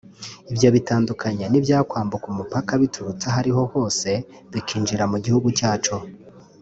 [0.51, 4.09] Ibyo bitandukanye n’ibyakwambuka umupaka biturutse aho ariho hose
[4.51, 5.95] bikinjira mu gihugu cyacu